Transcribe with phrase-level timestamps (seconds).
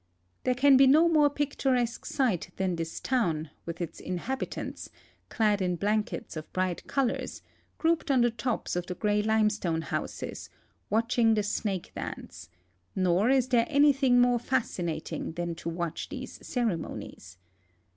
[0.45, 4.89] There can be no more picturesque sight than this town, with its inhabitants,
[5.29, 7.43] clad in blankets of bright colors,
[7.77, 10.49] grouped on the tops of the gray limestone houses,
[10.89, 12.49] watching the snake dance,
[12.95, 17.37] nor is there anything more fascinating than to watch these ceremonies.